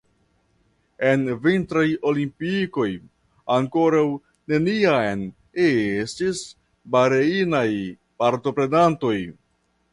[1.09, 2.87] En vintraj olimpikoj
[3.57, 4.01] ankoraŭ
[4.53, 5.23] neniam
[5.69, 6.43] estis
[6.97, 7.67] Barejnaj
[8.25, 9.17] partoprenantoj.